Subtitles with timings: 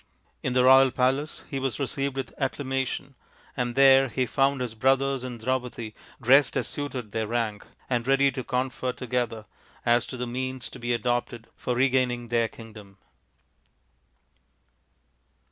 [0.41, 3.13] In the royal palace he was received with acclama tion,
[3.55, 8.31] and there he found his brothers and Draupadi dressed as suited their rank, and ready
[8.31, 9.45] to confer together
[9.85, 12.97] as to the means to be adopted for regaining their kingdom.